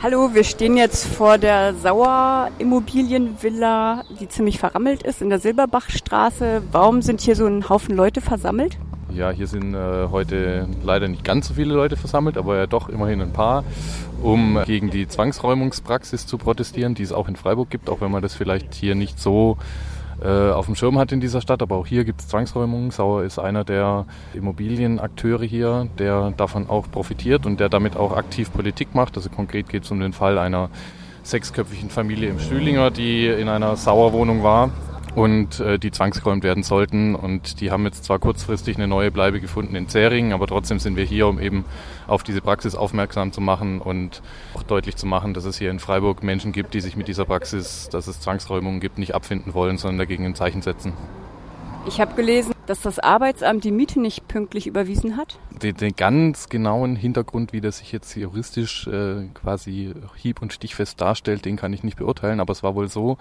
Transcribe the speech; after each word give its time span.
Hallo, 0.00 0.32
wir 0.32 0.44
stehen 0.44 0.76
jetzt 0.76 1.08
vor 1.08 1.38
der 1.38 1.74
Sauer 1.74 2.50
Immobilienvilla, 2.58 4.04
die 4.20 4.28
ziemlich 4.28 4.60
verrammelt 4.60 5.02
ist 5.02 5.20
in 5.20 5.28
der 5.28 5.40
Silberbachstraße. 5.40 6.62
Warum 6.70 7.02
sind 7.02 7.20
hier 7.20 7.34
so 7.34 7.46
ein 7.46 7.68
Haufen 7.68 7.96
Leute 7.96 8.20
versammelt? 8.20 8.78
Ja, 9.12 9.32
hier 9.32 9.48
sind 9.48 9.74
äh, 9.74 10.06
heute 10.08 10.68
leider 10.84 11.08
nicht 11.08 11.24
ganz 11.24 11.48
so 11.48 11.54
viele 11.54 11.74
Leute 11.74 11.96
versammelt, 11.96 12.36
aber 12.36 12.56
ja 12.56 12.68
doch 12.68 12.88
immerhin 12.88 13.20
ein 13.20 13.32
paar, 13.32 13.64
um 14.22 14.62
gegen 14.66 14.88
die 14.90 15.08
Zwangsräumungspraxis 15.08 16.26
zu 16.26 16.38
protestieren, 16.38 16.94
die 16.94 17.02
es 17.02 17.12
auch 17.12 17.26
in 17.26 17.34
Freiburg 17.34 17.68
gibt, 17.68 17.90
auch 17.90 18.00
wenn 18.00 18.12
man 18.12 18.22
das 18.22 18.34
vielleicht 18.34 18.74
hier 18.74 18.94
nicht 18.94 19.18
so 19.18 19.56
äh, 20.22 20.50
auf 20.50 20.66
dem 20.66 20.74
Schirm 20.74 20.98
hat 20.98 21.12
in 21.12 21.20
dieser 21.20 21.40
Stadt. 21.40 21.62
Aber 21.62 21.76
auch 21.76 21.86
hier 21.86 22.04
gibt 22.04 22.20
es 22.20 22.28
Zwangsräumungen. 22.28 22.90
Sauer 22.90 23.22
ist 23.22 23.38
einer 23.38 23.64
der 23.64 24.06
Immobilienakteure 24.34 25.44
hier, 25.44 25.88
der 25.98 26.32
davon 26.36 26.68
auch 26.68 26.90
profitiert 26.90 27.46
und 27.46 27.60
der 27.60 27.68
damit 27.68 27.96
auch 27.96 28.16
aktiv 28.16 28.52
Politik 28.52 28.94
macht. 28.94 29.16
Also 29.16 29.30
konkret 29.30 29.68
geht 29.68 29.84
es 29.84 29.90
um 29.90 30.00
den 30.00 30.12
Fall 30.12 30.38
einer 30.38 30.70
sechsköpfigen 31.22 31.90
Familie 31.90 32.30
im 32.30 32.38
Stühlinger, 32.38 32.90
die 32.90 33.26
in 33.26 33.48
einer 33.48 33.76
Sauerwohnung 33.76 34.42
war 34.42 34.70
und 35.18 35.58
äh, 35.58 35.80
die 35.80 35.90
zwangsgeräumt 35.90 36.44
werden 36.44 36.62
sollten. 36.62 37.16
Und 37.16 37.60
die 37.60 37.72
haben 37.72 37.84
jetzt 37.84 38.04
zwar 38.04 38.20
kurzfristig 38.20 38.76
eine 38.76 38.86
neue 38.86 39.10
Bleibe 39.10 39.40
gefunden 39.40 39.74
in 39.74 39.88
Zähringen, 39.88 40.32
aber 40.32 40.46
trotzdem 40.46 40.78
sind 40.78 40.96
wir 40.96 41.04
hier, 41.04 41.26
um 41.26 41.40
eben 41.40 41.64
auf 42.06 42.22
diese 42.22 42.40
Praxis 42.40 42.76
aufmerksam 42.76 43.32
zu 43.32 43.40
machen 43.40 43.80
und 43.80 44.22
auch 44.54 44.62
deutlich 44.62 44.94
zu 44.94 45.06
machen, 45.06 45.34
dass 45.34 45.44
es 45.44 45.58
hier 45.58 45.72
in 45.72 45.80
Freiburg 45.80 46.22
Menschen 46.22 46.52
gibt, 46.52 46.72
die 46.72 46.80
sich 46.80 46.96
mit 46.96 47.08
dieser 47.08 47.24
Praxis, 47.24 47.88
dass 47.90 48.06
es 48.06 48.20
Zwangsräumungen 48.20 48.80
gibt, 48.80 48.98
nicht 48.98 49.14
abfinden 49.14 49.54
wollen, 49.54 49.76
sondern 49.76 49.98
dagegen 49.98 50.24
ein 50.24 50.36
Zeichen 50.36 50.62
setzen. 50.62 50.92
Ich 51.88 52.02
habe 52.02 52.14
gelesen, 52.14 52.52
dass 52.66 52.82
das 52.82 52.98
Arbeitsamt 52.98 53.64
die 53.64 53.70
Miete 53.70 53.98
nicht 53.98 54.28
pünktlich 54.28 54.66
überwiesen 54.66 55.16
hat? 55.16 55.38
Den, 55.62 55.74
den 55.74 55.96
ganz 55.96 56.50
genauen 56.50 56.96
Hintergrund, 56.96 57.54
wie 57.54 57.62
das 57.62 57.78
sich 57.78 57.92
jetzt 57.92 58.14
juristisch 58.14 58.86
äh, 58.86 59.26
quasi 59.32 59.94
hieb- 60.16 60.42
und 60.42 60.52
stichfest 60.52 61.00
darstellt, 61.00 61.46
den 61.46 61.56
kann 61.56 61.72
ich 61.72 61.82
nicht 61.82 61.96
beurteilen. 61.96 62.40
Aber 62.40 62.52
es 62.52 62.62
war 62.62 62.74
wohl 62.74 62.88
so, 62.88 63.16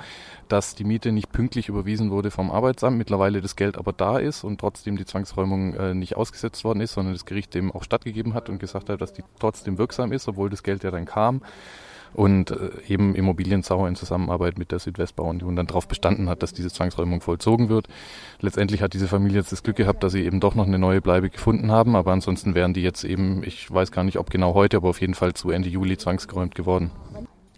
dass 0.49 0.75
die 0.75 0.83
Miete 0.83 1.13
nicht 1.13 1.31
pünktlich 1.31 1.69
überwiesen 1.69 2.11
wurde 2.11 2.29
vom 2.29 2.51
Arbeitsamt, 2.51 2.97
mittlerweile 2.97 3.39
das 3.39 3.55
Geld 3.55 3.77
aber 3.77 3.93
da 3.93 4.17
ist 4.17 4.43
und 4.43 4.59
trotzdem 4.59 4.97
die 4.97 5.05
Zwangsräumung 5.05 5.73
äh, 5.73 5.93
nicht 5.93 6.17
ausgesetzt 6.17 6.65
worden 6.65 6.81
ist, 6.81 6.91
sondern 6.91 7.13
das 7.13 7.23
Gericht 7.23 7.53
dem 7.53 7.71
auch 7.71 7.83
stattgegeben 7.83 8.33
hat 8.33 8.49
und 8.49 8.59
gesagt 8.59 8.89
hat, 8.89 8.99
dass 8.99 9.13
die 9.13 9.23
trotzdem 9.39 9.77
wirksam 9.77 10.11
ist, 10.11 10.27
obwohl 10.27 10.49
das 10.49 10.61
Geld 10.61 10.83
ja 10.83 10.91
dann 10.91 11.05
kam 11.05 11.39
und 12.17 12.49
äh, 12.49 12.71
eben 12.87 13.13
Immobiliensauer 13.13 13.87
in 13.87 13.95
Zusammenarbeit 13.95 14.57
mit 14.57 14.71
der 14.71 14.79
Südwestbauunion 14.79 15.55
dann 15.55 15.67
darauf 15.67 15.87
bestanden 15.87 16.29
hat, 16.29 16.41
dass 16.41 16.51
diese 16.51 16.71
Zwangsräumung 16.71 17.21
vollzogen 17.21 17.69
wird. 17.69 17.87
Letztendlich 18.41 18.81
hat 18.81 18.93
diese 18.93 19.07
Familie 19.07 19.37
jetzt 19.37 19.51
das 19.51 19.61
Glück 19.61 19.75
gehabt, 19.75 20.03
dass 20.03 20.13
sie 20.13 20.25
eben 20.25 20.39
doch 20.39 20.55
noch 20.55 20.65
eine 20.65 20.79
neue 20.79 20.99
Bleibe 20.99 21.29
gefunden 21.29 21.71
haben, 21.71 21.95
aber 21.95 22.11
ansonsten 22.11 22.55
wären 22.55 22.73
die 22.73 22.81
jetzt 22.81 23.03
eben, 23.03 23.43
ich 23.43 23.71
weiß 23.71 23.91
gar 23.91 24.03
nicht, 24.03 24.17
ob 24.17 24.31
genau 24.31 24.55
heute, 24.55 24.77
aber 24.77 24.89
auf 24.89 24.99
jeden 24.99 25.13
Fall 25.13 25.35
zu 25.35 25.51
Ende 25.51 25.69
Juli 25.69 25.95
zwangsgeräumt 25.95 26.55
geworden. 26.55 26.89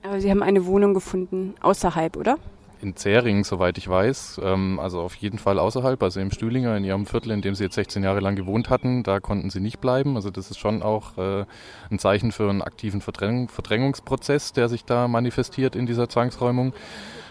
Aber 0.03 0.19
Sie 0.19 0.29
haben 0.29 0.43
eine 0.43 0.65
Wohnung 0.65 0.93
gefunden 0.93 1.53
außerhalb, 1.61 2.17
oder? 2.17 2.37
In 2.81 2.95
Zähringen, 2.95 3.43
soweit 3.43 3.77
ich 3.77 3.87
weiß. 3.87 4.41
Ähm, 4.43 4.79
also 4.79 5.01
auf 5.01 5.15
jeden 5.15 5.37
Fall 5.37 5.59
außerhalb, 5.59 6.01
also 6.01 6.19
im 6.19 6.31
Stühlinger, 6.31 6.75
in 6.77 6.83
ihrem 6.83 7.05
Viertel, 7.05 7.31
in 7.31 7.41
dem 7.41 7.55
sie 7.55 7.65
jetzt 7.65 7.75
16 7.75 8.03
Jahre 8.03 8.19
lang 8.19 8.35
gewohnt 8.35 8.69
hatten. 8.69 9.03
Da 9.03 9.19
konnten 9.19 9.49
sie 9.49 9.59
nicht 9.59 9.79
bleiben. 9.79 10.15
Also 10.15 10.29
das 10.29 10.51
ist 10.51 10.59
schon 10.59 10.81
auch 10.81 11.17
äh, 11.17 11.45
ein 11.91 11.99
Zeichen 11.99 12.31
für 12.31 12.49
einen 12.49 12.61
aktiven 12.61 13.01
Verdräng 13.01 13.49
Verdrängungsprozess, 13.49 14.53
der 14.53 14.69
sich 14.69 14.85
da 14.85 15.07
manifestiert 15.07 15.75
in 15.75 15.85
dieser 15.85 16.09
Zwangsräumung. 16.09 16.73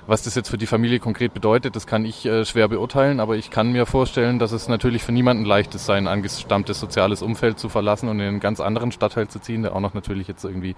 Was 0.07 0.23
das 0.23 0.35
jetzt 0.35 0.49
für 0.49 0.57
die 0.57 0.67
Familie 0.67 1.01
konkret 1.01 1.35
bedeutet, 1.35 1.77
das 1.77 1.87
kann 1.87 2.07
ich 2.07 2.25
äh, 2.25 2.47
schwer 2.47 2.69
beurteilen, 2.69 3.21
aber 3.21 3.37
ich 3.37 3.51
kann 3.51 3.73
mir 3.73 3.85
vorstellen, 3.85 4.39
dass 4.39 4.53
es 4.53 4.67
natürlich 4.67 5.03
für 5.03 5.13
niemanden 5.13 5.45
leicht 5.45 5.75
ist, 5.75 5.85
sein 5.85 6.09
angestammtes 6.09 6.81
soziales 6.81 7.21
Umfeld 7.21 7.59
zu 7.59 7.69
verlassen 7.69 8.09
und 8.09 8.19
in 8.19 8.27
einen 8.27 8.41
ganz 8.41 8.61
anderen 8.61 8.91
Stadtteil 8.91 9.29
zu 9.29 9.39
ziehen, 9.39 9.63
der 9.63 9.77
auch 9.77 9.81
noch 9.81 9.93
natürlich 9.93 10.27
jetzt 10.27 10.45
irgendwie 10.45 10.75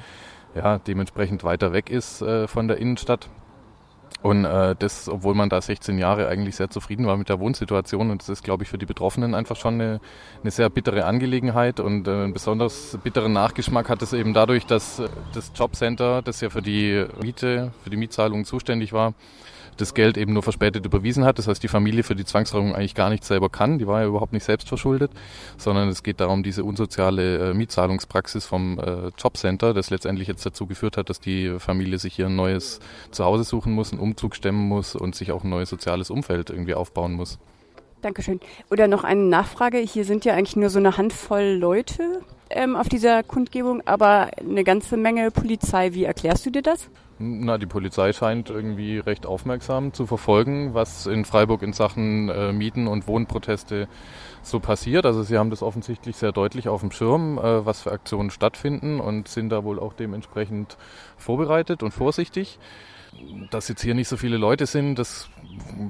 ja, 0.56 0.78
dementsprechend 0.78 1.44
weiter 1.44 1.72
weg 1.72 1.90
ist 1.90 2.22
äh, 2.22 2.48
von 2.48 2.66
der 2.66 2.78
Innenstadt. 2.78 3.28
Und 4.22 4.44
äh, 4.44 4.76
das, 4.78 5.08
obwohl 5.08 5.34
man 5.34 5.48
da 5.48 5.60
16 5.62 5.98
Jahre 5.98 6.28
eigentlich 6.28 6.56
sehr 6.56 6.68
zufrieden 6.68 7.06
war 7.06 7.16
mit 7.16 7.30
der 7.30 7.40
Wohnsituation. 7.40 8.10
Und 8.10 8.20
das 8.20 8.28
ist, 8.28 8.44
glaube 8.44 8.64
ich, 8.64 8.68
für 8.68 8.76
die 8.76 8.86
Betroffenen 8.86 9.34
einfach 9.34 9.56
schon 9.56 9.74
eine, 9.74 10.00
eine 10.42 10.50
sehr 10.50 10.68
bittere 10.68 11.06
Angelegenheit. 11.06 11.80
Und 11.80 12.06
äh, 12.06 12.10
einen 12.10 12.32
besonders 12.32 12.98
bitteren 13.02 13.32
Nachgeschmack 13.32 13.88
hat 13.88 14.02
es 14.02 14.12
eben 14.12 14.34
dadurch, 14.34 14.66
dass 14.66 15.02
das 15.32 15.52
Jobcenter, 15.54 16.20
das 16.22 16.40
ja 16.42 16.50
für 16.50 16.62
die 16.62 17.06
Miete, 17.22 17.72
für 17.82 17.90
die 17.90 17.96
Mietzahlung 17.96 18.44
zuständig 18.44 18.92
war, 18.92 19.14
das 19.80 19.94
Geld 19.94 20.16
eben 20.16 20.32
nur 20.32 20.42
verspätet 20.42 20.84
überwiesen 20.84 21.24
hat. 21.24 21.38
Das 21.38 21.48
heißt, 21.48 21.62
die 21.62 21.68
Familie 21.68 22.02
für 22.02 22.14
die 22.14 22.24
Zwangsräumung 22.24 22.74
eigentlich 22.74 22.94
gar 22.94 23.10
nichts 23.10 23.28
selber 23.28 23.48
kann. 23.48 23.78
Die 23.78 23.86
war 23.86 24.02
ja 24.02 24.06
überhaupt 24.06 24.32
nicht 24.32 24.44
selbst 24.44 24.68
verschuldet, 24.68 25.10
sondern 25.56 25.88
es 25.88 26.02
geht 26.02 26.20
darum, 26.20 26.42
diese 26.42 26.64
unsoziale 26.64 27.50
äh, 27.50 27.54
Mietzahlungspraxis 27.54 28.46
vom 28.46 28.78
äh, 28.78 29.08
Jobcenter, 29.18 29.74
das 29.74 29.90
letztendlich 29.90 30.28
jetzt 30.28 30.44
dazu 30.44 30.66
geführt 30.66 30.96
hat, 30.96 31.08
dass 31.08 31.20
die 31.20 31.58
Familie 31.58 31.98
sich 31.98 32.14
hier 32.14 32.26
ein 32.26 32.36
neues 32.36 32.80
Zuhause 33.10 33.44
suchen 33.44 33.72
muss, 33.72 33.92
einen 33.92 34.00
Umzug 34.00 34.36
stemmen 34.36 34.68
muss 34.68 34.94
und 34.94 35.14
sich 35.14 35.32
auch 35.32 35.44
ein 35.44 35.50
neues 35.50 35.70
soziales 35.70 36.10
Umfeld 36.10 36.50
irgendwie 36.50 36.74
aufbauen 36.74 37.14
muss. 37.14 37.38
Dankeschön. 38.02 38.40
Oder 38.70 38.88
noch 38.88 39.04
eine 39.04 39.22
Nachfrage. 39.22 39.78
Hier 39.78 40.04
sind 40.04 40.24
ja 40.24 40.34
eigentlich 40.34 40.56
nur 40.56 40.70
so 40.70 40.78
eine 40.78 40.96
Handvoll 40.96 41.56
Leute 41.58 42.22
ähm, 42.48 42.76
auf 42.76 42.88
dieser 42.88 43.22
Kundgebung, 43.22 43.82
aber 43.86 44.30
eine 44.38 44.64
ganze 44.64 44.96
Menge 44.96 45.30
Polizei. 45.30 45.92
Wie 45.92 46.04
erklärst 46.04 46.46
du 46.46 46.50
dir 46.50 46.62
das? 46.62 46.88
Na, 47.22 47.58
die 47.58 47.66
Polizei 47.66 48.14
scheint 48.14 48.48
irgendwie 48.48 48.98
recht 48.98 49.26
aufmerksam 49.26 49.92
zu 49.92 50.06
verfolgen, 50.06 50.72
was 50.72 51.04
in 51.04 51.26
Freiburg 51.26 51.60
in 51.60 51.74
Sachen 51.74 52.30
äh, 52.30 52.50
Mieten- 52.54 52.86
und 52.86 53.06
Wohnproteste 53.06 53.88
so 54.40 54.58
passiert. 54.58 55.04
Also 55.04 55.22
sie 55.22 55.36
haben 55.36 55.50
das 55.50 55.62
offensichtlich 55.62 56.16
sehr 56.16 56.32
deutlich 56.32 56.70
auf 56.70 56.80
dem 56.80 56.90
Schirm, 56.90 57.36
äh, 57.36 57.66
was 57.66 57.82
für 57.82 57.92
Aktionen 57.92 58.30
stattfinden 58.30 59.00
und 59.00 59.28
sind 59.28 59.50
da 59.50 59.64
wohl 59.64 59.78
auch 59.78 59.92
dementsprechend 59.92 60.78
vorbereitet 61.18 61.82
und 61.82 61.92
vorsichtig. 61.92 62.58
Dass 63.50 63.68
jetzt 63.68 63.82
hier 63.82 63.94
nicht 63.94 64.08
so 64.08 64.16
viele 64.16 64.38
Leute 64.38 64.64
sind, 64.64 64.94
das 64.94 65.28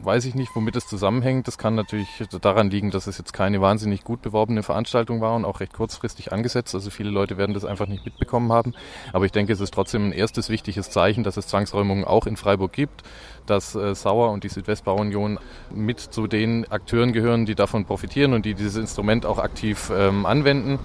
weiß 0.03 0.25
ich 0.25 0.35
nicht, 0.35 0.55
womit 0.55 0.77
es 0.77 0.87
zusammenhängt. 0.87 1.47
Das 1.47 1.59
kann 1.59 1.75
natürlich 1.75 2.09
daran 2.41 2.71
liegen, 2.71 2.91
dass 2.91 3.07
es 3.07 3.19
jetzt 3.19 3.33
keine 3.33 3.61
wahnsinnig 3.61 4.05
gut 4.05 4.23
beworbene 4.23 4.63
Veranstaltung 4.63 5.21
war 5.21 5.35
und 5.35 5.45
auch 5.45 5.61
recht 5.61 5.73
kurzfristig 5.73 6.33
angesetzt. 6.33 6.75
Also 6.75 6.91
viele 6.91 7.11
Leute 7.11 7.37
werden 7.37 7.55
das 7.55 7.65
einfach 7.65 7.87
nicht 7.87 8.05
mitbekommen 8.05 8.53
haben. 8.53 8.75
Aber 9.13 9.25
ich 9.25 9.33
denke, 9.33 9.53
es 9.53 9.61
ist 9.61 9.75
trotzdem 9.75 10.09
ein 10.09 10.13
erstes 10.13 10.49
wichtiges 10.49 10.91
Zeichen, 10.91 11.25
dass 11.25 11.37
es 11.37 11.49
Zwangsräumungen 11.49 12.05
auch 12.05 12.27
in 12.27 12.37
Freiburg 12.37 12.73
gibt, 12.73 13.03
dass 13.47 13.75
äh, 13.75 13.95
Sauer 13.95 14.31
und 14.31 14.45
die 14.45 14.49
Südwestbauunion 14.49 15.39
mit 15.75 16.01
zu 16.01 16.27
den 16.27 16.71
Akteuren 16.71 17.13
gehören, 17.13 17.47
die 17.47 17.55
davon 17.55 17.85
profitieren 17.85 18.33
und 18.33 18.45
die 18.47 18.55
dieses 18.55 18.77
Instrument 18.77 19.27
auch 19.27 19.39
aktiv 19.39 19.91
ähm, 19.95 20.25
anwenden. 20.25 20.79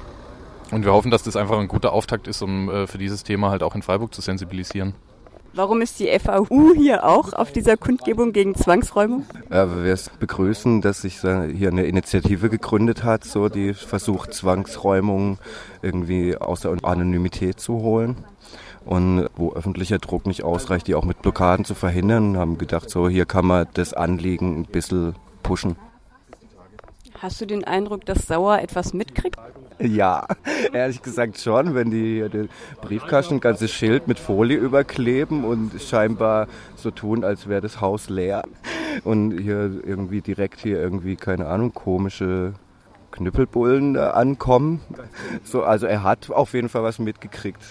Und 0.72 0.84
wir 0.84 0.94
hoffen, 0.94 1.12
dass 1.12 1.22
das 1.22 1.36
einfach 1.36 1.60
ein 1.60 1.68
guter 1.68 1.94
Auftakt 1.94 2.28
ist, 2.28 2.42
um 2.42 2.70
äh, 2.70 2.88
für 2.88 2.98
dieses 2.98 3.24
Thema 3.24 3.52
halt 3.52 3.62
auch 3.62 3.76
in 3.76 3.84
Freiburg 3.84 4.14
zu 4.14 4.22
sensibilisieren. 4.22 4.96
Warum 5.58 5.82
ist 5.82 6.02
die 6.02 6.10
FAU 6.20 6.74
hier 6.76 7.06
auch 7.06 7.32
auf 7.32 7.54
dieser 7.54 7.78
Kundgebung 7.78 8.34
gegen 8.34 8.56
Zwangsräumung? 8.56 9.26
Ja, 9.50 9.84
wir 9.86 9.98
begrüßen, 10.20 10.82
dass 10.82 11.04
sich 11.04 11.22
hier 11.22 11.70
eine 11.70 11.86
Initiative 11.86 12.50
gegründet 12.50 13.06
hat, 13.06 13.24
so 13.24 13.48
die 13.48 13.74
versucht, 13.74 14.34
Zwangsräumung 14.34 15.38
irgendwie 15.82 16.36
aus 16.36 16.60
der 16.60 16.76
Anonymität 16.84 17.62
zu 17.62 17.76
holen. 17.76 18.18
Und 18.84 19.30
wo 19.38 19.54
öffentlicher 19.54 20.00
Druck 20.00 20.26
nicht 20.28 20.44
ausreicht, 20.44 20.88
die 20.88 20.96
auch 20.96 21.06
mit 21.06 21.22
Blockaden 21.22 21.64
zu 21.64 21.74
verhindern, 21.74 22.38
haben 22.38 22.58
gedacht, 22.58 22.90
so 22.90 23.08
hier 23.08 23.26
kann 23.26 23.46
man 23.46 23.66
das 23.76 23.94
Anliegen 23.94 24.60
ein 24.60 24.66
bisschen 24.66 25.16
pushen. 25.42 25.78
Hast 27.20 27.40
du 27.40 27.46
den 27.46 27.64
Eindruck, 27.64 28.06
dass 28.06 28.28
Sauer 28.28 28.59
etwas 28.59 28.94
mitkriegt? 28.94 29.38
Ja, 29.80 30.26
ehrlich 30.74 31.02
gesagt 31.02 31.40
schon, 31.40 31.76
wenn 31.76 31.92
die 31.92 32.28
den 32.30 32.50
Briefkasten 32.81 33.36
ein 33.36 33.40
ganzes 33.40 33.72
Schild 33.72 34.08
mit 34.08 34.20
Folie 34.20 34.58
überkleben 34.58 35.44
und 35.44 35.81
scheinbar 35.81 36.48
so 36.75 36.92
tun, 36.92 37.24
als 37.24 37.48
wäre 37.48 37.62
das 37.62 37.81
Haus 37.81 38.09
leer. 38.09 38.44
Und 39.04 39.38
hier 39.38 39.81
irgendwie 39.86 40.22
direkt 40.22 40.59
hier 40.59 40.80
irgendwie, 40.80 41.16
keine 41.16 41.48
Ahnung, 41.48 41.74
komische 41.74 42.54
Knüppelbullen 43.12 43.98
ankommen. 43.98 44.81
So, 45.44 45.64
also 45.64 45.88
er 45.88 46.04
hat 46.04 46.30
auf 46.30 46.54
jeden 46.54 46.70
Fall 46.70 46.84
was 46.84 47.00
mitgekriegt. 47.00 47.62